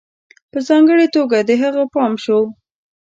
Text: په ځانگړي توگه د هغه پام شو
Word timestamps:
په 0.51 0.57
ځانگړي 0.67 1.07
توگه 1.13 1.39
د 1.45 1.51
هغه 1.61 1.83
پام 1.93 2.13
شو 2.23 2.39